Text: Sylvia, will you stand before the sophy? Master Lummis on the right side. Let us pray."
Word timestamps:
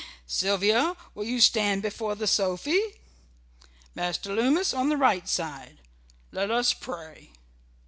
Sylvia, 0.25 0.97
will 1.13 1.25
you 1.25 1.39
stand 1.39 1.83
before 1.83 2.15
the 2.15 2.25
sophy? 2.25 2.81
Master 3.93 4.33
Lummis 4.33 4.73
on 4.73 4.89
the 4.89 4.97
right 4.97 5.29
side. 5.29 5.77
Let 6.31 6.49
us 6.49 6.73
pray." 6.73 7.29